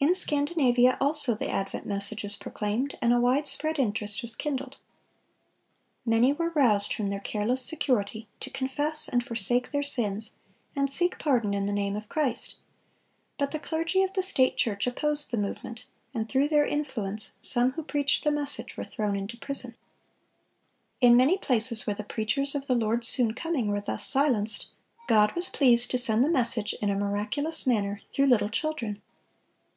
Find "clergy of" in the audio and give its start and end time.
13.58-14.12